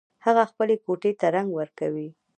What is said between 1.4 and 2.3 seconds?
ورکوي